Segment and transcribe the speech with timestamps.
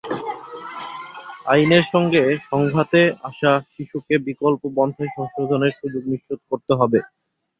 [1.45, 6.99] আইনের সঙ্গে সংঘাতে আসা শিশুকে বিকল্প পন্থায় সংশোধনের সুযোগ নিশ্চিত করতে হবে।